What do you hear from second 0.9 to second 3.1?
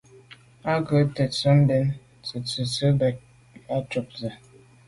sə̂' tə̀tswə́' mbɛ̂n bə̂ tə̀tswə́' mbə̄